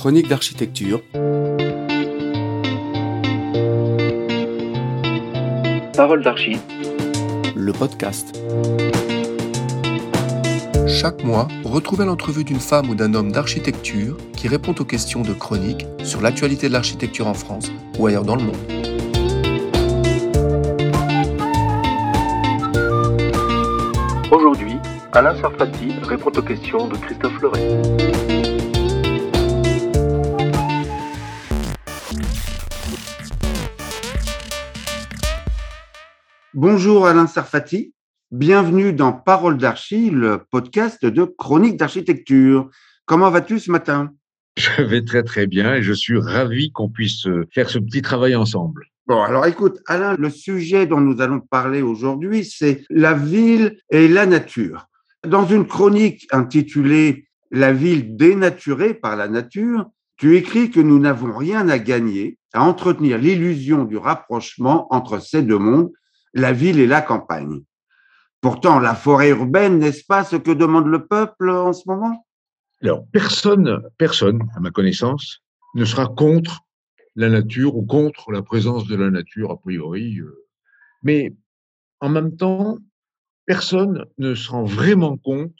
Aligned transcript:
Chronique 0.00 0.28
d'architecture. 0.28 1.02
Parole 5.94 6.22
d'archi. 6.22 6.56
Le 7.54 7.70
podcast. 7.74 8.40
Chaque 10.88 11.22
mois, 11.22 11.48
retrouvez 11.64 12.06
l'entrevue 12.06 12.44
d'une 12.44 12.60
femme 12.60 12.88
ou 12.88 12.94
d'un 12.94 13.12
homme 13.12 13.30
d'architecture 13.30 14.16
qui 14.34 14.48
répond 14.48 14.74
aux 14.78 14.86
questions 14.86 15.20
de 15.20 15.34
chronique 15.34 15.86
sur 16.02 16.22
l'actualité 16.22 16.68
de 16.68 16.72
l'architecture 16.72 17.26
en 17.26 17.34
France 17.34 17.70
ou 17.98 18.06
ailleurs 18.06 18.24
dans 18.24 18.36
le 18.36 18.44
monde. 18.44 18.56
Aujourd'hui, 24.32 24.76
Alain 25.12 25.38
Sarfati 25.42 25.92
répond 26.02 26.30
aux 26.34 26.42
questions 26.42 26.88
de 26.88 26.96
Christophe 26.96 27.38
Loret. 27.42 28.39
Bonjour 36.62 37.06
Alain 37.06 37.26
Sarfati, 37.26 37.94
bienvenue 38.30 38.92
dans 38.92 39.14
Parole 39.14 39.56
d'Archi, 39.56 40.10
le 40.10 40.42
podcast 40.50 41.06
de 41.06 41.24
chronique 41.24 41.78
d'architecture. 41.78 42.68
Comment 43.06 43.30
vas-tu 43.30 43.58
ce 43.58 43.70
matin? 43.70 44.10
Je 44.58 44.82
vais 44.82 45.02
très 45.02 45.22
très 45.22 45.46
bien 45.46 45.76
et 45.76 45.82
je 45.82 45.94
suis 45.94 46.18
ravi 46.18 46.70
qu'on 46.70 46.90
puisse 46.90 47.26
faire 47.50 47.70
ce 47.70 47.78
petit 47.78 48.02
travail 48.02 48.36
ensemble. 48.36 48.88
Bon, 49.06 49.22
alors 49.22 49.46
écoute, 49.46 49.80
Alain, 49.86 50.16
le 50.18 50.28
sujet 50.28 50.86
dont 50.86 51.00
nous 51.00 51.22
allons 51.22 51.40
parler 51.40 51.80
aujourd'hui, 51.80 52.44
c'est 52.44 52.84
la 52.90 53.14
ville 53.14 53.78
et 53.88 54.06
la 54.06 54.26
nature. 54.26 54.86
Dans 55.26 55.46
une 55.46 55.66
chronique 55.66 56.28
intitulée 56.30 57.26
La 57.50 57.72
ville 57.72 58.16
dénaturée 58.16 58.92
par 58.92 59.16
la 59.16 59.28
nature, 59.28 59.86
tu 60.18 60.36
écris 60.36 60.70
que 60.70 60.80
nous 60.80 60.98
n'avons 60.98 61.34
rien 61.34 61.70
à 61.70 61.78
gagner 61.78 62.36
à 62.52 62.62
entretenir 62.64 63.16
l'illusion 63.16 63.84
du 63.84 63.96
rapprochement 63.96 64.92
entre 64.92 65.20
ces 65.20 65.40
deux 65.40 65.56
mondes, 65.56 65.90
la 66.34 66.52
ville 66.52 66.80
et 66.80 66.86
la 66.86 67.02
campagne. 67.02 67.62
Pourtant, 68.40 68.78
la 68.78 68.94
forêt 68.94 69.30
urbaine, 69.30 69.78
n'est-ce 69.78 70.04
pas 70.04 70.24
ce 70.24 70.36
que 70.36 70.50
demande 70.50 70.86
le 70.86 71.06
peuple 71.06 71.50
en 71.50 71.72
ce 71.72 71.82
moment? 71.86 72.26
Alors, 72.82 73.04
personne, 73.12 73.82
personne, 73.98 74.40
à 74.56 74.60
ma 74.60 74.70
connaissance, 74.70 75.42
ne 75.74 75.84
sera 75.84 76.06
contre 76.06 76.60
la 77.16 77.28
nature 77.28 77.76
ou 77.76 77.84
contre 77.84 78.32
la 78.32 78.42
présence 78.42 78.86
de 78.86 78.96
la 78.96 79.10
nature, 79.10 79.50
a 79.50 79.60
priori. 79.60 80.20
Euh. 80.20 80.46
Mais 81.02 81.34
en 82.00 82.08
même 82.08 82.36
temps, 82.36 82.78
personne 83.44 84.06
ne 84.16 84.34
se 84.34 84.50
rend 84.50 84.64
vraiment 84.64 85.18
compte 85.18 85.58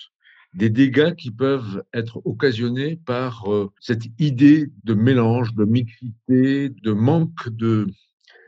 des 0.54 0.70
dégâts 0.70 1.14
qui 1.14 1.30
peuvent 1.30 1.84
être 1.92 2.22
occasionnés 2.24 2.96
par 2.96 3.52
euh, 3.52 3.70
cette 3.80 4.04
idée 4.18 4.70
de 4.84 4.94
mélange, 4.94 5.54
de 5.54 5.64
mixité, 5.64 6.70
de 6.70 6.92
manque 6.92 7.48
de, 7.50 7.86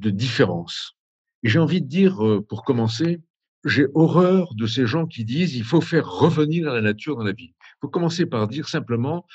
de 0.01 0.11
différence. 0.11 0.97
J'ai 1.43 1.59
envie 1.59 1.83
de 1.83 1.89
dire, 1.89 2.25
euh, 2.25 2.41
pour 2.41 2.65
commencer, 2.65 3.21
j'ai 3.65 3.87
horreur 3.95 4.55
de 4.55 4.67
ces 4.67 4.87
gens 4.87 5.07
qui 5.07 5.25
disent 5.25 5.55
il 5.55 5.65
faut 5.65 5.81
faire 5.81 6.09
revenir 6.09 6.73
la 6.73 6.81
nature 6.81 7.17
dans 7.17 7.25
la 7.25 7.33
ville. 7.33 7.53
Il 7.57 7.81
faut 7.83 7.89
commencer 7.89 8.27
par 8.27 8.49
dire 8.49 8.69
simplement 8.69 9.27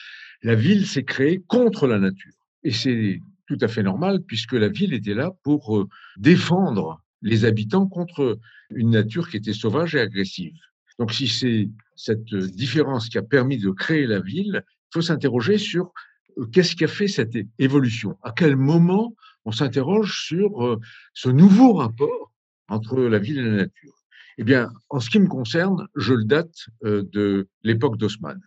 la 0.44 0.56
ville 0.56 0.86
s'est 0.86 1.04
créée 1.04 1.42
contre 1.48 1.88
la 1.88 2.00
nature. 2.00 2.34
Et 2.64 2.72
c'est 2.72 3.22
tout 3.48 3.58
à 3.62 3.68
fait 3.68 3.84
normal 3.84 4.22
puisque 4.26 4.54
la 4.54 4.68
ville 4.68 4.94
était 4.94 5.14
là 5.14 5.32
pour 5.44 5.78
euh, 5.78 5.88
défendre 6.18 7.02
les 7.22 7.46
habitants 7.46 7.88
contre 7.88 8.40
une 8.70 8.92
nature 8.92 9.30
qui 9.30 9.38
était 9.38 9.54
sauvage 9.54 9.96
et 9.96 10.00
agressive. 10.00 10.54
Donc 11.00 11.14
si 11.14 11.28
c'est 11.28 11.70
cette 11.96 12.34
différence 12.36 13.10
qui 13.10 13.18
a 13.18 13.24
permis 13.24 13.58
de 13.58 13.70
créer 13.72 14.06
la 14.06 14.20
ville, 14.20 14.64
il 14.66 14.94
faut 14.94 15.02
s'interroger 15.02 15.58
sur 15.58 15.92
euh, 16.38 16.46
qu'est-ce 16.48 16.76
qui 16.76 16.84
a 16.84 16.88
fait 16.88 17.08
cette 17.08 17.38
évolution? 17.60 18.18
À 18.24 18.32
quel 18.32 18.56
moment 18.56 19.16
on 19.48 19.52
s'interroge 19.54 20.26
sur 20.26 20.66
euh, 20.66 20.78
ce 21.14 21.30
nouveau 21.30 21.72
rapport 21.72 22.34
entre 22.68 23.00
la 23.00 23.18
ville 23.18 23.40
et 23.40 23.44
la 23.44 23.56
nature 23.56 23.96
Eh 24.38 24.44
bien, 24.44 24.70
en 24.90 25.00
ce 25.00 25.10
qui 25.10 25.20
me 25.20 25.28
concerne, 25.28 25.88
je 25.96 26.14
le 26.14 26.26
date 26.26 26.54
euh, 26.84 27.04
de 27.14 27.48
l'époque 27.64 27.98
d'Haussmann. 27.98 28.42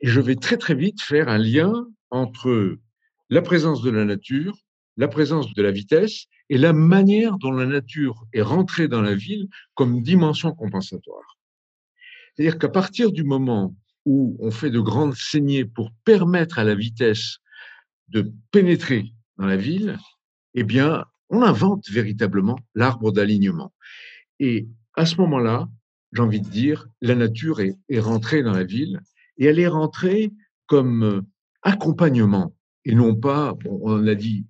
Et 0.00 0.06
je 0.06 0.20
vais 0.20 0.36
très 0.36 0.58
très 0.58 0.76
vite 0.76 1.02
faire 1.02 1.28
un 1.28 1.38
lien 1.38 1.72
entre 2.10 2.78
la 3.30 3.42
présence 3.42 3.82
de 3.82 3.90
la 3.90 4.04
nature, 4.04 4.56
la 4.96 5.08
présence 5.08 5.52
de 5.54 5.62
la 5.62 5.72
vitesse 5.72 6.26
et 6.50 6.56
la 6.56 6.72
manière 6.72 7.36
dont 7.38 7.50
la 7.50 7.66
nature 7.66 8.24
est 8.32 8.42
rentrée 8.42 8.86
dans 8.86 9.02
la 9.02 9.16
ville 9.16 9.48
comme 9.74 10.02
dimension 10.02 10.52
compensatoire. 10.52 11.36
C'est-à-dire 12.36 12.60
qu'à 12.60 12.68
partir 12.68 13.10
du 13.10 13.24
moment 13.24 13.74
où 14.06 14.36
on 14.38 14.52
fait 14.52 14.70
de 14.70 14.80
grandes 14.80 15.16
saignées 15.16 15.64
pour 15.64 15.90
permettre 16.04 16.60
à 16.60 16.64
la 16.64 16.76
vitesse 16.76 17.38
de 18.06 18.32
pénétrer 18.52 19.12
dans 19.40 19.46
la 19.46 19.56
ville, 19.56 19.98
eh 20.54 20.64
bien, 20.64 21.04
on 21.30 21.42
invente 21.42 21.88
véritablement 21.88 22.58
l'arbre 22.74 23.10
d'alignement. 23.10 23.72
Et 24.38 24.68
à 24.94 25.06
ce 25.06 25.16
moment-là, 25.16 25.68
j'ai 26.12 26.22
envie 26.22 26.40
de 26.40 26.48
dire, 26.48 26.86
la 27.00 27.14
nature 27.14 27.60
est, 27.60 27.76
est, 27.88 28.00
rentrée 28.00 28.42
dans 28.42 28.52
la 28.52 28.64
ville 28.64 29.00
et 29.38 29.46
elle 29.46 29.58
est 29.58 29.68
rentrée 29.68 30.32
comme 30.66 31.24
accompagnement 31.62 32.54
et 32.84 32.94
non 32.94 33.14
pas, 33.14 33.54
on 33.68 34.06
a 34.06 34.14
dit 34.14 34.46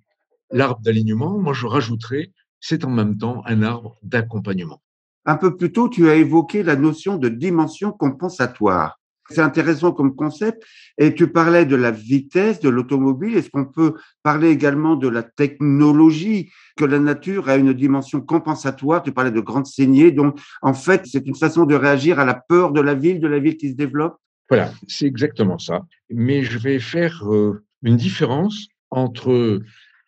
l'arbre 0.51 0.81
d'alignement, 0.81 1.37
moi 1.37 1.53
je 1.53 1.65
rajouterais, 1.65 2.31
c'est 2.59 2.85
en 2.85 2.89
même 2.89 3.17
temps 3.17 3.43
un 3.45 3.61
arbre 3.61 3.97
d'accompagnement. 4.03 4.81
Un 5.25 5.37
peu 5.37 5.55
plus 5.55 5.71
tôt, 5.71 5.89
tu 5.89 6.09
as 6.09 6.15
évoqué 6.15 6.63
la 6.63 6.75
notion 6.75 7.17
de 7.17 7.29
dimension 7.29 7.91
compensatoire. 7.91 8.99
C'est 9.31 9.41
intéressant 9.41 9.91
comme 9.91 10.15
concept. 10.15 10.63
Et 10.97 11.13
tu 11.13 11.27
parlais 11.27 11.65
de 11.65 11.75
la 11.75 11.91
vitesse 11.91 12.59
de 12.59 12.69
l'automobile. 12.69 13.35
Est-ce 13.37 13.49
qu'on 13.49 13.65
peut 13.65 13.95
parler 14.23 14.49
également 14.49 14.95
de 14.95 15.07
la 15.07 15.23
technologie, 15.23 16.51
que 16.77 16.85
la 16.85 16.99
nature 16.99 17.49
a 17.49 17.55
une 17.55 17.73
dimension 17.73 18.21
compensatoire? 18.21 19.01
Tu 19.01 19.11
parlais 19.11 19.31
de 19.31 19.39
grandes 19.39 19.65
saignées. 19.65 20.11
Donc, 20.11 20.39
en 20.61 20.73
fait, 20.73 21.05
c'est 21.05 21.25
une 21.27 21.35
façon 21.35 21.65
de 21.65 21.75
réagir 21.75 22.19
à 22.19 22.25
la 22.25 22.35
peur 22.35 22.71
de 22.71 22.81
la 22.81 22.93
ville, 22.93 23.19
de 23.19 23.27
la 23.27 23.39
ville 23.39 23.57
qui 23.57 23.69
se 23.69 23.75
développe? 23.75 24.17
Voilà, 24.49 24.71
c'est 24.87 25.05
exactement 25.05 25.57
ça. 25.57 25.81
Mais 26.09 26.43
je 26.43 26.57
vais 26.57 26.79
faire 26.79 27.23
euh, 27.25 27.63
une 27.83 27.95
différence 27.95 28.67
entre 28.89 29.61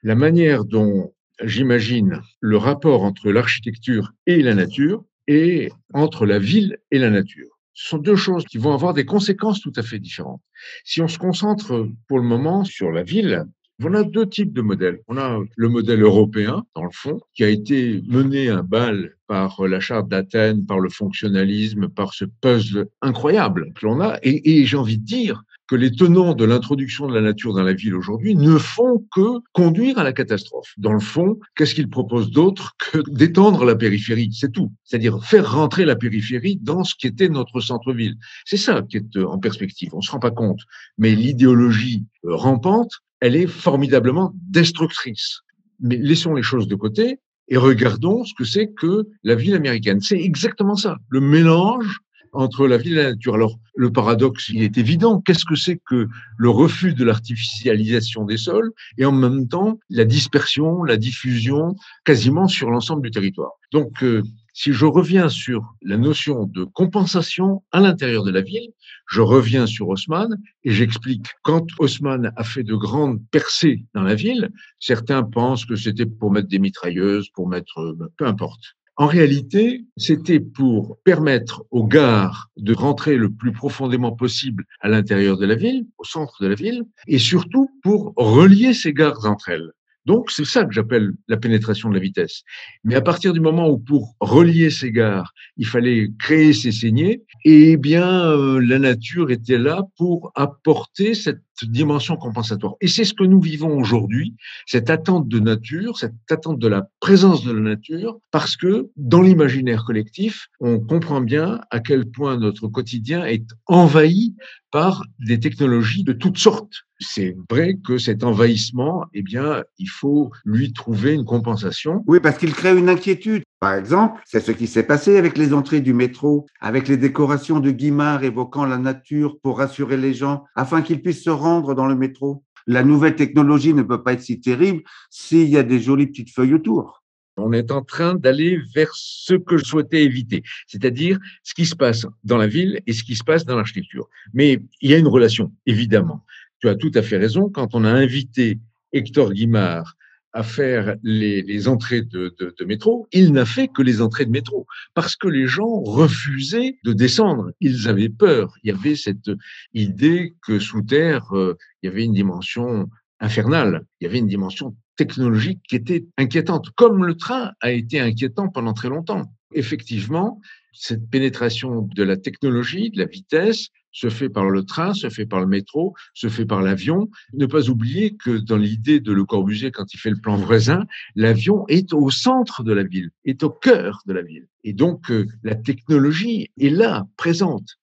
la 0.03 0.15
manière 0.15 0.65
dont 0.65 1.13
j'imagine 1.41 2.21
le 2.41 2.57
rapport 2.57 3.03
entre 3.03 3.31
l'architecture 3.31 4.11
et 4.27 4.41
la 4.41 4.53
nature 4.53 5.03
et 5.27 5.71
entre 5.93 6.25
la 6.25 6.39
ville 6.39 6.77
et 6.91 6.99
la 6.99 7.09
nature. 7.09 7.52
Ce 7.73 7.89
sont 7.89 7.97
deux 7.97 8.15
choses 8.15 8.45
qui 8.45 8.57
vont 8.57 8.73
avoir 8.73 8.93
des 8.93 9.05
conséquences 9.05 9.61
tout 9.61 9.73
à 9.75 9.83
fait 9.83 9.99
différentes. 9.99 10.41
Si 10.83 11.01
on 11.01 11.07
se 11.07 11.17
concentre 11.17 11.89
pour 12.07 12.19
le 12.19 12.25
moment 12.25 12.63
sur 12.63 12.91
la 12.91 13.03
ville, 13.03 13.45
on 13.81 13.93
a 13.93 14.03
deux 14.03 14.29
types 14.29 14.53
de 14.53 14.61
modèles. 14.61 14.99
On 15.07 15.17
a 15.17 15.39
le 15.55 15.69
modèle 15.69 16.01
européen, 16.01 16.63
dans 16.75 16.83
le 16.83 16.91
fond, 16.93 17.19
qui 17.33 17.43
a 17.43 17.49
été 17.49 18.01
mené 18.07 18.49
à 18.49 18.61
balle 18.61 19.15
par 19.27 19.67
la 19.67 19.79
charte 19.79 20.07
d'Athènes, 20.07 20.65
par 20.65 20.79
le 20.79 20.89
fonctionnalisme, 20.89 21.89
par 21.89 22.13
ce 22.13 22.25
puzzle 22.25 22.87
incroyable 23.01 23.73
que 23.73 23.85
l'on 23.85 23.99
a. 23.99 24.19
Et, 24.21 24.59
et 24.59 24.65
j'ai 24.65 24.77
envie 24.77 24.99
de 24.99 25.05
dire, 25.05 25.43
que 25.73 25.77
les 25.79 25.89
tenants 25.89 26.35
de 26.35 26.45
l'introduction 26.45 27.07
de 27.07 27.15
la 27.15 27.21
nature 27.21 27.51
dans 27.51 27.63
la 27.63 27.73
ville 27.73 27.95
aujourd'hui 27.95 28.35
ne 28.35 28.59
font 28.59 29.03
que 29.11 29.39
conduire 29.53 29.97
à 29.97 30.03
la 30.03 30.13
catastrophe. 30.13 30.71
Dans 30.77 30.93
le 30.93 30.99
fond, 30.99 31.39
qu'est-ce 31.55 31.73
qu'ils 31.73 31.89
proposent 31.89 32.29
d'autre 32.29 32.75
que 32.77 32.99
d'étendre 33.09 33.65
la 33.65 33.75
périphérie? 33.75 34.29
C'est 34.33 34.51
tout. 34.51 34.71
C'est-à-dire 34.83 35.25
faire 35.25 35.51
rentrer 35.51 35.85
la 35.85 35.95
périphérie 35.95 36.59
dans 36.61 36.83
ce 36.83 36.93
qui 36.93 37.07
était 37.07 37.27
notre 37.27 37.59
centre-ville. 37.59 38.17
C'est 38.45 38.57
ça 38.57 38.83
qui 38.83 38.97
est 38.97 39.17
euh, 39.17 39.25
en 39.25 39.39
perspective. 39.39 39.95
On 39.95 40.01
se 40.01 40.11
rend 40.11 40.19
pas 40.19 40.29
compte. 40.29 40.59
Mais 40.99 41.15
l'idéologie 41.15 42.05
euh, 42.25 42.35
rampante, 42.35 42.91
elle 43.19 43.35
est 43.35 43.47
formidablement 43.47 44.31
destructrice. 44.35 45.39
Mais 45.79 45.97
laissons 45.97 46.35
les 46.35 46.43
choses 46.43 46.67
de 46.67 46.75
côté 46.75 47.17
et 47.47 47.57
regardons 47.57 48.23
ce 48.25 48.35
que 48.35 48.43
c'est 48.43 48.67
que 48.67 49.07
la 49.23 49.33
ville 49.33 49.55
américaine. 49.55 50.01
C'est 50.01 50.21
exactement 50.21 50.75
ça. 50.75 50.97
Le 51.09 51.19
mélange 51.19 51.97
entre 52.33 52.67
la 52.67 52.77
ville 52.77 52.97
et 52.97 53.03
la 53.03 53.11
nature. 53.11 53.35
Alors, 53.35 53.57
le 53.75 53.91
paradoxe, 53.91 54.49
il 54.49 54.63
est 54.63 54.77
évident. 54.77 55.21
Qu'est-ce 55.21 55.45
que 55.45 55.55
c'est 55.55 55.79
que 55.87 56.07
le 56.37 56.49
refus 56.49 56.93
de 56.93 57.03
l'artificialisation 57.03 58.25
des 58.25 58.37
sols 58.37 58.71
et 58.97 59.05
en 59.05 59.11
même 59.11 59.47
temps 59.47 59.79
la 59.89 60.05
dispersion, 60.05 60.83
la 60.83 60.97
diffusion 60.97 61.75
quasiment 62.05 62.47
sur 62.47 62.69
l'ensemble 62.69 63.03
du 63.03 63.11
territoire? 63.11 63.51
Donc, 63.71 64.03
euh, 64.03 64.21
si 64.53 64.71
je 64.71 64.85
reviens 64.85 65.29
sur 65.29 65.73
la 65.81 65.97
notion 65.97 66.45
de 66.45 66.63
compensation 66.63 67.63
à 67.71 67.79
l'intérieur 67.79 68.23
de 68.23 68.29
la 68.29 68.41
ville, 68.41 68.69
je 69.09 69.21
reviens 69.21 69.65
sur 69.65 69.89
Haussmann 69.89 70.37
et 70.63 70.71
j'explique. 70.71 71.25
Quand 71.41 71.65
Haussmann 71.79 72.31
a 72.35 72.43
fait 72.43 72.63
de 72.63 72.75
grandes 72.75 73.19
percées 73.31 73.85
dans 73.95 74.03
la 74.03 74.13
ville, 74.15 74.51
certains 74.79 75.23
pensent 75.23 75.65
que 75.65 75.75
c'était 75.75 76.05
pour 76.05 76.31
mettre 76.31 76.47
des 76.49 76.59
mitrailleuses, 76.59 77.29
pour 77.33 77.47
mettre, 77.49 77.79
euh, 77.79 78.11
peu 78.17 78.27
importe. 78.27 78.75
En 78.95 79.07
réalité, 79.07 79.85
c'était 79.97 80.39
pour 80.39 80.99
permettre 81.03 81.63
aux 81.71 81.85
gares 81.85 82.49
de 82.57 82.73
rentrer 82.75 83.17
le 83.17 83.31
plus 83.31 83.51
profondément 83.51 84.11
possible 84.11 84.65
à 84.81 84.87
l'intérieur 84.87 85.37
de 85.37 85.47
la 85.47 85.55
ville, 85.55 85.87
au 85.97 86.03
centre 86.03 86.43
de 86.43 86.47
la 86.47 86.55
ville, 86.55 86.83
et 87.07 87.17
surtout 87.17 87.71
pour 87.81 88.13
relier 88.17 88.75
ces 88.75 88.93
gares 88.93 89.25
entre 89.25 89.49
elles. 89.49 89.71
Donc, 90.05 90.31
c'est 90.31 90.45
ça 90.45 90.65
que 90.65 90.73
j'appelle 90.73 91.13
la 91.27 91.37
pénétration 91.37 91.89
de 91.89 91.95
la 91.95 92.01
vitesse. 92.01 92.43
Mais 92.83 92.95
à 92.95 93.01
partir 93.01 93.33
du 93.33 93.39
moment 93.39 93.69
où 93.69 93.79
pour 93.79 94.15
relier 94.19 94.69
ces 94.69 94.91
gares, 94.91 95.33
il 95.57 95.65
fallait 95.65 96.09
créer 96.19 96.53
ces 96.53 96.71
saignées, 96.71 97.23
eh 97.45 97.77
bien, 97.77 98.29
euh, 98.29 98.59
la 98.59 98.79
nature 98.79 99.31
était 99.31 99.57
là 99.57 99.83
pour 99.97 100.31
apporter 100.35 101.13
cette 101.13 101.41
dimension 101.63 102.17
compensatoire. 102.17 102.73
Et 102.81 102.87
c'est 102.87 103.05
ce 103.05 103.13
que 103.13 103.23
nous 103.23 103.41
vivons 103.41 103.77
aujourd'hui, 103.77 104.35
cette 104.65 104.89
attente 104.89 105.27
de 105.27 105.39
nature, 105.39 105.97
cette 105.97 106.13
attente 106.29 106.59
de 106.59 106.67
la 106.67 106.87
présence 106.99 107.43
de 107.43 107.51
la 107.51 107.61
nature, 107.61 108.19
parce 108.31 108.55
que 108.55 108.89
dans 108.97 109.21
l'imaginaire 109.21 109.85
collectif, 109.85 110.47
on 110.59 110.79
comprend 110.79 111.21
bien 111.21 111.61
à 111.69 111.79
quel 111.79 112.05
point 112.05 112.37
notre 112.37 112.67
quotidien 112.67 113.25
est 113.25 113.45
envahi 113.67 114.35
par 114.71 115.03
des 115.19 115.39
technologies 115.39 116.03
de 116.03 116.13
toutes 116.13 116.39
sortes. 116.39 116.73
C'est 116.99 117.35
vrai 117.49 117.77
que 117.85 117.97
cet 117.97 118.23
envahissement, 118.23 119.05
eh 119.13 119.21
bien, 119.21 119.63
il 119.77 119.89
faut 119.89 120.31
lui 120.45 120.73
trouver 120.73 121.13
une 121.13 121.25
compensation. 121.25 122.03
Oui, 122.07 122.19
parce 122.19 122.37
qu'il 122.37 122.53
crée 122.53 122.75
une 122.75 122.89
inquiétude. 122.89 123.43
Par 123.63 123.75
exemple, 123.75 124.19
c'est 124.25 124.41
ce 124.41 124.51
qui 124.51 124.67
s'est 124.67 124.83
passé 124.83 125.15
avec 125.15 125.37
les 125.37 125.53
entrées 125.53 125.79
du 125.79 125.93
métro, 125.93 126.47
avec 126.59 126.89
les 126.89 126.97
décorations 126.97 127.61
de 127.61 127.71
Guimard 127.71 128.25
évoquant 128.25 128.65
la 128.65 128.77
nature 128.77 129.37
pour 129.41 129.59
rassurer 129.59 129.95
les 129.95 130.13
gens, 130.13 130.43
afin 130.53 130.81
qu'ils 130.81 131.01
puissent 131.01 131.23
se 131.23 131.29
rendre 131.29 131.73
dans 131.73 131.85
le 131.85 131.95
métro. 131.95 132.43
La 132.67 132.83
nouvelle 132.83 133.15
technologie 133.15 133.73
ne 133.73 133.81
peut 133.81 134.03
pas 134.03 134.11
être 134.11 134.21
si 134.21 134.41
terrible 134.41 134.83
s'il 135.09 135.47
y 135.47 135.57
a 135.57 135.63
des 135.63 135.79
jolies 135.79 136.07
petites 136.07 136.31
feuilles 136.31 136.55
autour. 136.55 137.05
On 137.37 137.53
est 137.53 137.71
en 137.71 137.83
train 137.83 138.15
d'aller 138.15 138.59
vers 138.75 138.91
ce 138.95 139.35
que 139.35 139.55
je 139.55 139.63
souhaitais 139.63 140.03
éviter, 140.03 140.43
c'est-à-dire 140.67 141.17
ce 141.43 141.53
qui 141.53 141.65
se 141.65 141.77
passe 141.77 142.05
dans 142.25 142.37
la 142.37 142.47
ville 142.47 142.81
et 142.85 142.91
ce 142.91 143.05
qui 143.05 143.15
se 143.15 143.23
passe 143.23 143.45
dans 143.45 143.55
l'architecture. 143.55 144.09
Mais 144.33 144.59
il 144.81 144.91
y 144.91 144.93
a 144.93 144.97
une 144.97 145.07
relation, 145.07 145.53
évidemment. 145.65 146.25
Tu 146.59 146.67
as 146.67 146.75
tout 146.75 146.91
à 146.95 147.01
fait 147.01 147.17
raison. 147.17 147.49
Quand 147.49 147.75
on 147.75 147.85
a 147.85 147.91
invité 147.91 148.59
Hector 148.91 149.31
Guimard 149.31 149.95
à 150.33 150.43
faire 150.43 150.95
les, 151.03 151.67
entrées 151.67 152.01
de, 152.01 152.33
métro, 152.65 153.07
il 153.11 153.31
n'a 153.31 153.45
fait 153.45 153.67
que 153.67 153.81
les 153.81 154.01
entrées 154.01 154.25
de 154.25 154.31
métro 154.31 154.65
parce 154.93 155.15
que 155.15 155.27
les 155.27 155.47
gens 155.47 155.81
refusaient 155.81 156.77
de 156.83 156.93
descendre. 156.93 157.51
Ils 157.61 157.87
avaient 157.87 158.09
peur. 158.09 158.55
Il 158.63 158.69
y 158.69 158.71
avait 158.71 158.95
cette 158.95 159.31
idée 159.73 160.33
que 160.45 160.59
sous 160.59 160.81
terre, 160.81 161.35
euh, 161.37 161.55
il 161.81 161.87
y 161.87 161.89
avait 161.89 162.03
une 162.03 162.13
dimension 162.13 162.89
infernale. 163.19 163.85
Il 163.99 164.05
y 164.05 164.07
avait 164.07 164.19
une 164.19 164.27
dimension 164.27 164.75
technologique 164.95 165.61
qui 165.67 165.75
était 165.75 166.05
inquiétante, 166.17 166.69
comme 166.75 167.05
le 167.05 167.15
train 167.15 167.51
a 167.61 167.71
été 167.71 167.99
inquiétant 167.99 168.49
pendant 168.49 168.73
très 168.73 168.89
longtemps. 168.89 169.31
Effectivement, 169.53 170.41
cette 170.73 171.09
pénétration 171.09 171.81
de 171.81 172.03
la 172.03 172.17
technologie, 172.17 172.89
de 172.89 172.99
la 172.99 173.05
vitesse, 173.05 173.69
se 173.93 174.09
fait 174.09 174.29
par 174.29 174.49
le 174.49 174.63
train, 174.63 174.93
se 174.93 175.09
fait 175.09 175.25
par 175.25 175.39
le 175.39 175.45
métro, 175.45 175.93
se 176.13 176.27
fait 176.27 176.45
par 176.45 176.61
l'avion. 176.61 177.09
Ne 177.33 177.45
pas 177.45 177.69
oublier 177.69 178.15
que 178.15 178.37
dans 178.37 178.57
l'idée 178.57 178.99
de 178.99 179.13
Le 179.13 179.23
Corbusier, 179.23 179.71
quand 179.71 179.93
il 179.93 179.99
fait 179.99 180.09
le 180.09 180.19
plan 180.19 180.35
voisin, 180.35 180.85
l'avion 181.15 181.65
est 181.67 181.93
au 181.93 182.09
centre 182.09 182.63
de 182.63 182.73
la 182.73 182.83
ville, 182.83 183.11
est 183.23 183.43
au 183.43 183.49
cœur 183.49 184.01
de 184.05 184.13
la 184.13 184.23
ville. 184.23 184.47
Et 184.63 184.73
donc, 184.73 185.11
euh, 185.11 185.27
la 185.43 185.55
technologie 185.55 186.49
est 186.59 186.69
là, 186.69 187.05
présente. 187.17 187.77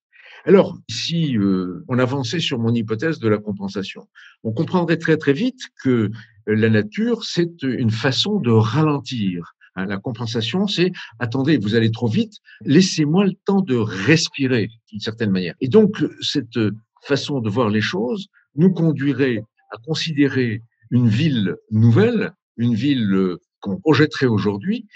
Alors, 0.44 0.78
si 0.90 1.36
euh, 1.36 1.84
on 1.88 1.98
avançait 1.98 2.40
sur 2.40 2.58
mon 2.58 2.74
hypothèse 2.74 3.18
de 3.18 3.28
la 3.28 3.38
compensation, 3.38 4.08
on 4.42 4.52
comprendrait 4.52 4.96
très 4.96 5.16
très 5.16 5.34
vite 5.34 5.60
que 5.82 5.90
euh, 5.90 6.10
la 6.46 6.70
nature, 6.70 7.24
c'est 7.24 7.62
une 7.62 7.90
façon 7.90 8.40
de 8.40 8.50
ralentir. 8.50 9.54
Hein, 9.76 9.86
la 9.86 9.98
compensation, 9.98 10.66
c'est 10.66 10.92
attendez, 11.18 11.58
vous 11.58 11.74
allez 11.74 11.90
trop 11.90 12.08
vite, 12.08 12.34
laissez-moi 12.62 13.24
le 13.24 13.34
temps 13.44 13.60
de 13.60 13.76
respirer 13.76 14.70
d'une 14.90 15.00
certaine 15.00 15.30
manière. 15.30 15.54
Et 15.60 15.68
donc, 15.68 16.04
cette 16.20 16.58
façon 17.02 17.40
de 17.40 17.48
voir 17.48 17.68
les 17.68 17.80
choses 17.80 18.28
nous 18.56 18.72
conduirait 18.72 19.44
à 19.70 19.78
considérer 19.78 20.62
une 20.90 21.08
ville 21.08 21.56
nouvelle, 21.70 22.32
une 22.56 22.74
ville 22.74 23.12
euh, 23.14 23.40
qu'on 23.60 23.78
projetterait 23.78 24.26
aujourd'hui, 24.26 24.86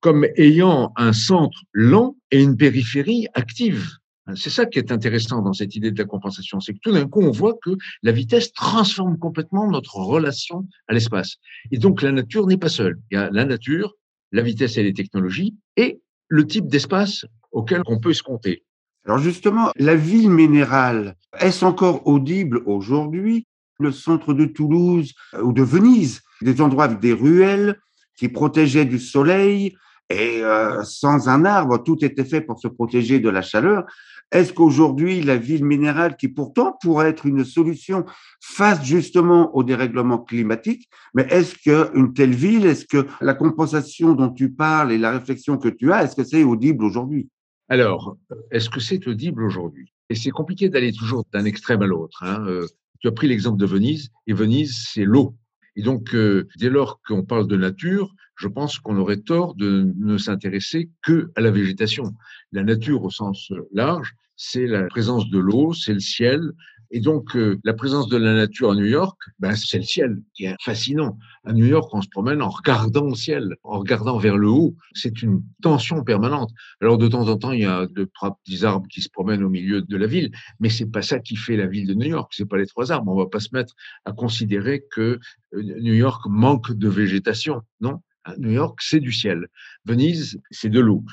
comme 0.00 0.26
ayant 0.36 0.92
un 0.96 1.12
centre 1.12 1.62
lent 1.72 2.16
et 2.30 2.42
une 2.42 2.56
périphérie 2.56 3.26
active. 3.34 3.88
C'est 4.34 4.50
ça 4.50 4.66
qui 4.66 4.80
est 4.80 4.90
intéressant 4.90 5.40
dans 5.40 5.52
cette 5.52 5.76
idée 5.76 5.92
de 5.92 5.98
la 5.98 6.04
compensation, 6.04 6.58
c'est 6.58 6.74
que 6.74 6.80
tout 6.82 6.92
d'un 6.92 7.06
coup, 7.06 7.22
on 7.22 7.30
voit 7.30 7.54
que 7.62 7.70
la 8.02 8.10
vitesse 8.10 8.52
transforme 8.52 9.18
complètement 9.18 9.70
notre 9.70 9.96
relation 9.96 10.66
à 10.88 10.94
l'espace. 10.94 11.36
Et 11.70 11.78
donc, 11.78 12.02
la 12.02 12.10
nature 12.10 12.46
n'est 12.46 12.56
pas 12.56 12.68
seule. 12.68 12.98
Il 13.10 13.14
y 13.14 13.18
a 13.18 13.30
la 13.30 13.44
nature, 13.44 13.94
la 14.32 14.42
vitesse 14.42 14.76
et 14.76 14.82
les 14.82 14.92
technologies, 14.92 15.56
et 15.76 16.00
le 16.28 16.46
type 16.46 16.66
d'espace 16.68 17.24
auquel 17.52 17.82
on 17.86 17.98
peut 17.98 18.12
se 18.12 18.22
compter. 18.22 18.64
Alors 19.04 19.18
justement, 19.18 19.70
la 19.76 19.94
ville 19.94 20.30
minérale, 20.30 21.14
est-ce 21.38 21.64
encore 21.64 22.06
audible 22.06 22.62
aujourd'hui? 22.66 23.46
Le 23.78 23.92
centre 23.92 24.34
de 24.34 24.46
Toulouse 24.46 25.12
euh, 25.34 25.42
ou 25.42 25.52
de 25.52 25.62
Venise, 25.62 26.22
des 26.40 26.60
endroits 26.60 26.84
avec 26.84 26.98
des 26.98 27.12
ruelles 27.12 27.78
qui 28.16 28.28
protégeaient 28.28 28.86
du 28.86 28.98
soleil, 28.98 29.76
et 30.08 30.42
euh, 30.42 30.82
sans 30.84 31.28
un 31.28 31.44
arbre, 31.44 31.82
tout 31.82 32.04
était 32.04 32.24
fait 32.24 32.40
pour 32.40 32.60
se 32.60 32.68
protéger 32.68 33.18
de 33.18 33.28
la 33.28 33.42
chaleur. 33.42 33.84
Est-ce 34.32 34.52
qu'aujourd'hui, 34.52 35.22
la 35.22 35.36
ville 35.36 35.64
minérale, 35.64 36.16
qui 36.16 36.28
pourtant 36.28 36.76
pourrait 36.80 37.08
être 37.08 37.26
une 37.26 37.44
solution 37.44 38.04
face 38.40 38.84
justement 38.84 39.54
au 39.56 39.62
dérèglement 39.62 40.18
climatique, 40.18 40.88
mais 41.14 41.26
est-ce 41.30 41.54
qu'une 41.56 42.12
telle 42.12 42.34
ville, 42.34 42.66
est-ce 42.66 42.86
que 42.86 43.06
la 43.20 43.34
compensation 43.34 44.14
dont 44.14 44.30
tu 44.30 44.50
parles 44.50 44.92
et 44.92 44.98
la 44.98 45.12
réflexion 45.12 45.58
que 45.58 45.68
tu 45.68 45.92
as, 45.92 46.04
est-ce 46.04 46.16
que 46.16 46.24
c'est 46.24 46.42
audible 46.42 46.84
aujourd'hui? 46.84 47.28
Alors, 47.68 48.16
est-ce 48.50 48.68
que 48.70 48.80
c'est 48.80 49.06
audible 49.06 49.44
aujourd'hui? 49.44 49.92
Et 50.08 50.14
c'est 50.14 50.30
compliqué 50.30 50.68
d'aller 50.68 50.92
toujours 50.92 51.24
d'un 51.32 51.44
extrême 51.44 51.82
à 51.82 51.86
l'autre. 51.86 52.22
Hein. 52.22 52.44
Euh, 52.46 52.66
tu 53.00 53.08
as 53.08 53.12
pris 53.12 53.28
l'exemple 53.28 53.58
de 53.58 53.66
Venise, 53.66 54.10
et 54.26 54.32
Venise, 54.32 54.88
c'est 54.92 55.04
l'eau. 55.04 55.34
Et 55.76 55.82
donc, 55.82 56.14
euh, 56.14 56.48
dès 56.58 56.70
lors 56.70 57.00
qu'on 57.06 57.24
parle 57.24 57.46
de 57.46 57.56
nature, 57.56 58.14
je 58.36 58.48
pense 58.48 58.78
qu'on 58.78 58.96
aurait 58.96 59.20
tort 59.20 59.54
de 59.54 59.92
ne 59.98 60.18
s'intéresser 60.18 60.90
que 61.02 61.30
à 61.36 61.40
la 61.40 61.50
végétation. 61.50 62.14
La 62.52 62.62
nature 62.62 63.02
au 63.04 63.10
sens 63.10 63.52
large, 63.72 64.14
c'est 64.36 64.66
la 64.66 64.84
présence 64.84 65.28
de 65.30 65.38
l'eau, 65.38 65.72
c'est 65.72 65.94
le 65.94 66.00
ciel. 66.00 66.52
Et 66.90 67.00
donc, 67.00 67.36
euh, 67.36 67.58
la 67.64 67.74
présence 67.74 68.08
de 68.08 68.16
la 68.16 68.34
nature 68.34 68.70
à 68.70 68.74
New 68.74 68.84
York, 68.84 69.18
ben, 69.38 69.54
c'est 69.54 69.78
le 69.78 69.84
ciel 69.84 70.22
qui 70.34 70.44
est 70.44 70.54
fascinant. 70.60 71.18
À 71.44 71.52
New 71.52 71.66
York, 71.66 71.92
on 71.92 72.02
se 72.02 72.08
promène 72.08 72.42
en 72.42 72.48
regardant 72.48 73.06
au 73.06 73.14
ciel, 73.14 73.56
en 73.64 73.78
regardant 73.78 74.18
vers 74.18 74.36
le 74.36 74.48
haut. 74.48 74.74
C'est 74.92 75.22
une 75.22 75.42
tension 75.62 76.04
permanente. 76.04 76.50
Alors, 76.80 76.98
de 76.98 77.08
temps 77.08 77.28
en 77.28 77.36
temps, 77.36 77.52
il 77.52 77.60
y 77.60 77.66
a 77.66 77.86
de 77.86 78.08
petits 78.44 78.64
arbres 78.64 78.86
qui 78.88 79.02
se 79.02 79.08
promènent 79.08 79.42
au 79.42 79.48
milieu 79.48 79.82
de 79.82 79.96
la 79.96 80.06
ville, 80.06 80.30
mais 80.60 80.68
c'est 80.68 80.90
pas 80.90 81.02
ça 81.02 81.18
qui 81.18 81.36
fait 81.36 81.56
la 81.56 81.66
ville 81.66 81.86
de 81.86 81.94
New 81.94 82.06
York. 82.08 82.32
C'est 82.34 82.48
pas 82.48 82.58
les 82.58 82.66
trois 82.66 82.92
arbres. 82.92 83.10
On 83.12 83.16
va 83.16 83.26
pas 83.26 83.40
se 83.40 83.48
mettre 83.52 83.74
à 84.04 84.12
considérer 84.12 84.84
que 84.90 85.18
euh, 85.54 85.62
New 85.62 85.94
York 85.94 86.22
manque 86.28 86.72
de 86.72 86.88
végétation. 86.88 87.62
Non, 87.80 88.00
New 88.38 88.50
York, 88.50 88.80
c'est 88.82 89.00
du 89.00 89.12
ciel. 89.12 89.48
Venise, 89.84 90.40
c'est 90.50 90.70
de 90.70 90.80
l'eau. 90.80 91.04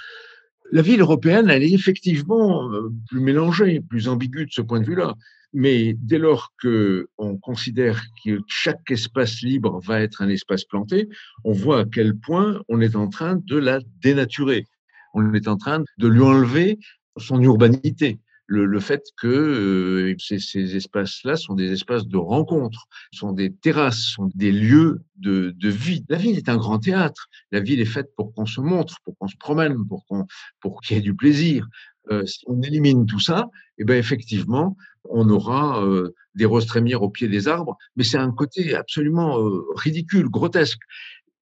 La 0.72 0.82
ville 0.82 1.02
européenne, 1.02 1.50
elle 1.50 1.64
est 1.64 1.72
effectivement 1.72 2.72
euh, 2.72 2.90
plus 3.08 3.20
mélangée, 3.20 3.82
plus 3.82 4.08
ambiguë 4.08 4.46
de 4.46 4.52
ce 4.52 4.62
point 4.62 4.80
de 4.80 4.86
vue-là. 4.86 5.14
Mais 5.54 5.94
dès 6.00 6.18
lors 6.18 6.52
qu'on 6.62 7.38
considère 7.38 8.02
que 8.26 8.40
chaque 8.48 8.90
espace 8.90 9.42
libre 9.42 9.80
va 9.82 10.02
être 10.02 10.22
un 10.22 10.30
espace 10.30 10.64
planté, 10.64 11.08
on 11.44 11.52
voit 11.52 11.82
à 11.82 11.86
quel 11.86 12.18
point 12.18 12.62
on 12.70 12.82
est 12.82 12.96
en 12.96 13.08
train 13.08 13.36
de 13.36 13.58
la 13.58 13.80
dénaturer. 14.02 14.66
On 15.14 15.34
est 15.34 15.48
en 15.48 15.58
train 15.58 15.84
de 16.00 16.08
lui 16.08 16.22
enlever 16.22 16.80
son 17.18 17.40
urbanité 17.42 18.20
le, 18.48 18.80
fait 18.80 19.04
que 19.18 19.28
euh, 19.28 20.16
ces, 20.20 20.76
espaces-là 20.76 21.38
sont 21.38 21.56
des 21.56 21.72
espaces 21.72 22.08
de 22.08 22.18
rencontre, 22.18 22.88
sont 23.12 23.32
des 23.32 23.54
terrasses, 23.54 24.02
sont 24.16 24.30
des 24.36 24.52
lieux 24.52 25.02
de, 25.18 25.54
vie. 25.64 26.06
La 26.10 26.18
ville 26.18 26.38
est 26.38 26.50
un 26.50 26.58
grand 26.58 26.80
théâtre. 26.80 27.28
La 27.52 27.60
ville 27.60 27.80
est 27.80 27.86
faite 27.86 28.10
pour 28.16 28.34
qu'on 28.34 28.46
se 28.46 28.62
montre, 28.62 28.98
pour 29.04 29.18
qu'on 29.18 29.28
se 29.28 29.38
promène, 29.38 29.88
pour 29.88 30.06
qu'on 30.06 30.26
pour 30.60 30.82
qu'il 30.82 30.98
y 30.98 31.00
ait 31.00 31.04
du 31.04 31.16
plaisir. 31.16 31.68
Euh, 32.12 32.26
si 32.26 32.44
on 32.48 32.62
élimine 32.62 33.06
tout 33.06 33.20
ça, 33.20 33.50
eh 33.78 33.84
ben 33.84 33.98
effectivement, 33.98 34.76
on 35.10 35.30
aura 35.30 35.84
euh, 35.84 36.14
des 36.36 36.46
roses 36.46 36.66
trémières 36.66 37.04
au 37.04 37.10
pied 37.10 37.28
des 37.28 37.48
arbres, 37.48 37.78
mais 37.96 38.04
c'est 38.04 38.18
un 38.18 38.32
côté 38.32 38.76
absolument 38.76 39.38
ridicule, 39.76 40.30
grotesque 40.30 40.80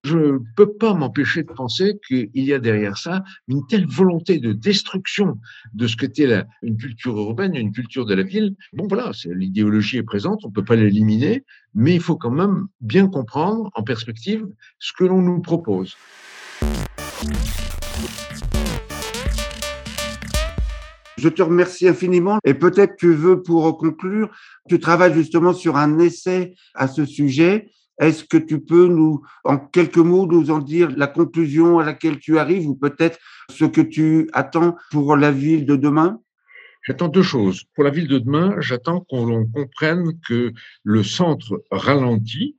je 0.03 0.18
ne 0.18 0.39
peux 0.56 0.74
pas 0.74 0.94
m'empêcher 0.94 1.44
de 1.44 1.51
penser 1.51 2.00
qu'il 2.08 2.30
y 2.34 2.53
a 2.53 2.60
derrière 2.60 2.98
ça 2.98 3.24
une 3.48 3.65
telle 3.68 3.86
volonté 3.86 4.39
de 4.39 4.51
destruction 4.51 5.38
de 5.74 5.88
ce 5.88 5.96
qu'était 5.96 6.44
une 6.63 6.77
culture 6.77 7.18
urbaine, 7.18 7.56
une 7.56 7.72
culture 7.72 8.06
de 8.06 8.15
la 8.15 8.24
ville. 8.24 8.56
Bon, 8.74 8.88
voilà, 8.88 9.12
l'idéologie 9.25 9.98
est 9.98 10.03
présente, 10.03 10.44
on 10.44 10.50
ne 10.50 10.53
peut 10.53 10.63
pas 10.63 10.75
l'éliminer, 10.75 11.44
mais 11.75 11.94
il 11.94 12.01
faut 12.01 12.15
quand 12.15 12.32
même 12.32 12.68
bien 12.80 13.08
comprendre 13.08 13.70
en 13.75 13.84
perspective 13.84 14.48
ce 14.80 14.91
que 14.94 15.03
l'on 15.03 15.22
nous 15.22 15.41
propose. 15.41 15.96
Je 21.22 21.30
te 21.30 21.44
remercie 21.44 21.88
infiniment 21.88 22.40
et 22.44 22.56
peut-être 22.56 22.96
tu 22.98 23.13
veux, 23.13 23.44
pour 23.44 23.78
conclure, 23.78 24.32
tu 24.68 24.80
travailles 24.80 25.13
justement 25.13 25.54
sur 25.54 25.78
un 25.78 26.00
essai 26.00 26.56
à 26.74 26.88
ce 26.88 27.06
sujet 27.06 27.70
est-ce 28.01 28.24
que 28.24 28.38
tu 28.38 28.60
peux 28.60 28.88
nous, 28.88 29.22
en 29.44 29.60
quelques 29.60 29.98
mots, 29.98 30.25
nous 30.25 30.50
en 30.50 30.58
dire 30.58 30.90
la 30.98 31.06
conclusion 31.06 31.78
à 31.78 31.86
laquelle 31.86 32.18
tu 32.18 32.40
arrives 32.40 32.68
ou 32.68 32.75
peut-être 32.75 33.20
ce 33.51 33.66
que 33.66 33.82
tu 33.82 34.28
attends 34.34 34.75
pour 34.90 35.16
la 35.16 35.32
ville 35.32 35.68
de 35.68 35.75
demain? 35.75 36.20
J'attends 36.82 37.10
deux 37.10 37.22
choses. 37.22 37.66
Pour 37.75 37.84
la 37.84 37.92
ville 37.92 38.08
de 38.08 38.18
demain, 38.18 38.56
j'attends 38.60 39.01
qu'on 39.01 39.46
comprenne 39.46 40.20
que 40.28 40.51
le 40.84 41.04
centre 41.04 41.63
ralentit, 41.70 42.58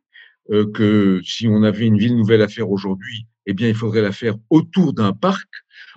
euh, 0.50 0.70
que 0.70 1.20
si 1.24 1.48
on 1.48 1.64
avait 1.64 1.86
une 1.86 1.98
ville 1.98 2.16
nouvelle 2.16 2.42
à 2.42 2.46
faire 2.48 2.70
aujourd'hui, 2.70 3.26
eh 3.46 3.54
bien, 3.54 3.68
il 3.68 3.74
faudrait 3.74 4.02
la 4.02 4.12
faire 4.12 4.36
autour 4.50 4.92
d'un 4.92 5.12
parc, 5.12 5.48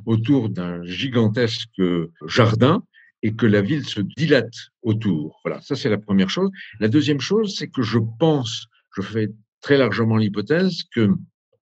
autour 0.06 0.50
d'un 0.50 0.84
gigantesque 0.84 1.82
jardin, 2.28 2.84
et 3.22 3.34
que 3.34 3.46
la 3.46 3.62
ville 3.62 3.86
se 3.86 4.02
dilate 4.02 4.54
autour. 4.84 5.40
Voilà, 5.44 5.60
ça 5.62 5.76
c'est 5.76 5.90
la 5.90 5.98
première 5.98 6.30
chose. 6.30 6.52
La 6.80 6.88
deuxième 6.88 7.20
chose, 7.20 7.56
c'est 7.58 7.70
que 7.70 7.82
je 7.82 7.98
pense, 8.20 8.68
je 8.96 9.02
fais 9.02 9.30
très 9.62 9.78
largement 9.78 10.18
l'hypothèse 10.18 10.84
que 10.94 11.10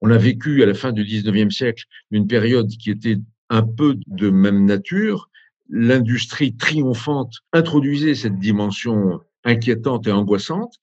on 0.02 0.12
a 0.12 0.18
vécu 0.18 0.62
à 0.62 0.66
la 0.66 0.74
fin 0.74 0.92
du 0.92 1.06
19e 1.06 1.50
siècle 1.50 1.86
une 2.12 2.28
période 2.28 2.68
qui 2.68 2.92
était 2.92 3.18
un 3.50 3.64
peu 3.64 3.98
de 4.08 4.30
même 4.30 4.66
nature. 4.66 5.30
L'industrie 5.70 6.58
triomphante 6.58 7.36
introduisait 7.54 8.14
cette 8.14 8.38
dimension 8.38 9.22
inquiétante 9.46 10.06
et 10.08 10.12
angoissante. 10.12 10.76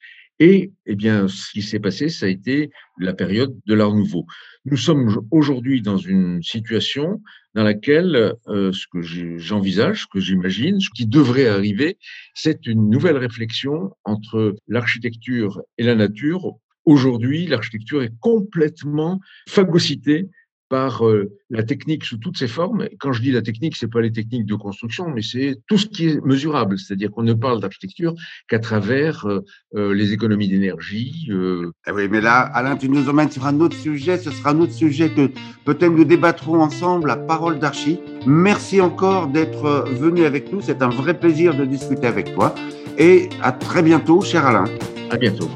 Et 0.43 0.73
eh 0.87 0.97
bien, 0.97 1.29
ce 1.29 1.51
qui 1.53 1.61
s'est 1.61 1.79
passé, 1.79 2.09
ça 2.09 2.25
a 2.25 2.29
été 2.31 2.71
la 2.99 3.13
période 3.13 3.55
de 3.67 3.75
l'art 3.75 3.95
nouveau. 3.95 4.25
Nous 4.65 4.79
sommes 4.79 5.21
aujourd'hui 5.31 5.83
dans 5.83 5.99
une 5.99 6.43
situation 6.43 7.21
dans 7.55 7.63
laquelle 7.63 8.35
euh, 8.49 8.73
ce 8.73 8.87
que 8.91 9.03
j'envisage, 9.39 10.03
ce 10.03 10.07
que 10.07 10.19
j'imagine, 10.19 10.81
ce 10.81 10.89
qui 10.89 11.07
devrait 11.07 11.49
arriver, 11.49 11.99
c'est 12.35 12.67
une 12.67 12.89
nouvelle 12.89 13.19
réflexion 13.19 13.91
entre 14.05 14.57
l'architecture 14.67 15.61
et 15.77 15.85
la 15.85 15.95
nature 15.95 16.59
Aujourd'hui, 16.87 17.47
l'architecture 17.47 18.03
est 18.03 18.13
complètement 18.21 19.21
phagocytée 19.49 20.29
par 20.71 21.07
euh, 21.07 21.37
la 21.51 21.65
technique 21.65 22.05
sous 22.05 22.17
toutes 22.17 22.39
ses 22.39 22.47
formes. 22.47 22.89
Quand 22.99 23.13
je 23.13 23.21
dis 23.21 23.33
la 23.33 23.43
technique, 23.43 23.77
c'est 23.77 23.91
pas 23.91 24.01
les 24.01 24.13
techniques 24.13 24.47
de 24.47 24.55
construction, 24.55 25.09
mais 25.09 25.21
c'est 25.21 25.59
tout 25.67 25.77
ce 25.77 25.87
qui 25.87 26.09
est 26.09 26.25
mesurable. 26.25 26.79
C'est-à-dire 26.79 27.11
qu'on 27.11 27.25
ne 27.25 27.35
parle 27.35 27.61
d'architecture 27.61 28.15
qu'à 28.49 28.61
travers 28.61 29.27
euh, 29.27 29.41
euh, 29.75 29.93
les 29.93 30.13
économies 30.13 30.49
d'énergie. 30.49 31.29
Eh 31.29 31.91
oui, 31.91 32.09
mais 32.09 32.21
là, 32.21 32.39
Alain, 32.41 32.77
tu 32.77 32.89
nous 32.89 33.09
emmènes 33.09 33.31
sur 33.31 33.47
un 33.47 33.61
autre 33.61 33.77
sujet. 33.77 34.17
Ce 34.17 34.31
sera 34.31 34.51
un 34.51 34.61
autre 34.61 34.73
sujet 34.73 35.11
que 35.11 35.29
peut-être 35.65 35.93
nous 35.93 36.05
débattrons 36.05 36.61
ensemble, 36.63 37.09
la 37.09 37.17
parole 37.17 37.59
d'archi. 37.59 37.99
Merci 38.25 38.81
encore 38.81 39.27
d'être 39.27 39.87
venu 39.99 40.25
avec 40.25 40.53
nous. 40.53 40.61
C'est 40.61 40.83
un 40.83 40.89
vrai 40.89 41.19
plaisir 41.19 41.57
de 41.57 41.65
discuter 41.65 42.07
avec 42.07 42.33
toi. 42.33 42.55
Et 42.97 43.29
à 43.43 43.51
très 43.51 43.83
bientôt, 43.83 44.23
cher 44.23 44.47
Alain. 44.47 44.65
À 45.11 45.17
bientôt. 45.17 45.51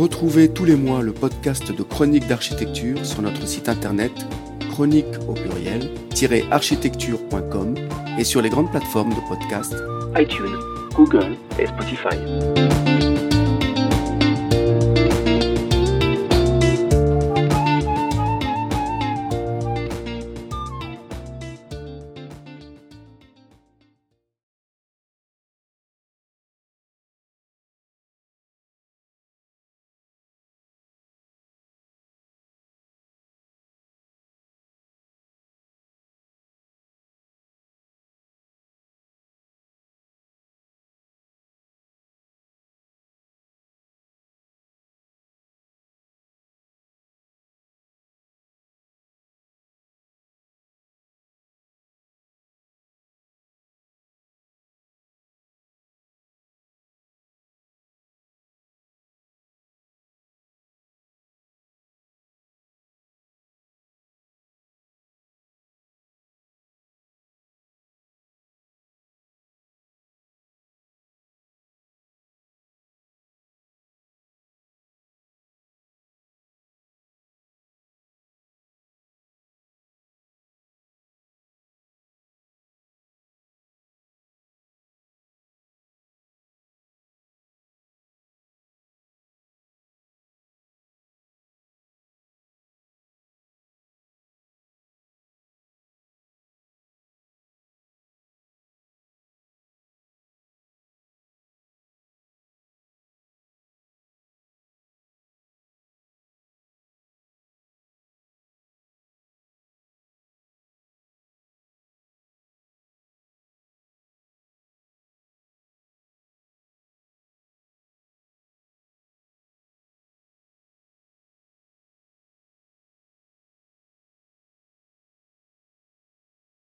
Retrouvez 0.00 0.48
tous 0.48 0.64
les 0.64 0.76
mois 0.76 1.02
le 1.02 1.12
podcast 1.12 1.76
de 1.76 1.82
Chronique 1.82 2.26
d'architecture 2.26 3.04
sur 3.04 3.20
notre 3.20 3.46
site 3.46 3.68
internet 3.68 4.10
chronique 4.70 5.04
au 5.28 5.34
pluriel 5.34 5.90
architecture.com 6.50 7.74
et 8.18 8.24
sur 8.24 8.40
les 8.40 8.48
grandes 8.48 8.70
plateformes 8.70 9.10
de 9.10 9.28
podcast 9.28 9.74
iTunes, 10.16 10.56
Google 10.94 11.36
et 11.58 11.66
Spotify. 11.66 13.09